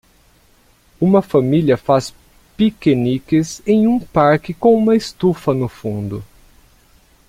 [0.99, 2.11] Uma família faz
[2.57, 6.25] piqueniques em um parque com uma estufa no fundo.